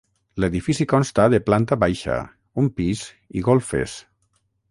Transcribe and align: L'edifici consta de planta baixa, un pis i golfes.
L'edifici 0.43 0.87
consta 0.93 1.25
de 1.33 1.39
planta 1.49 1.77
baixa, 1.83 2.17
un 2.63 2.71
pis 2.79 3.05
i 3.41 3.47
golfes. 3.51 3.97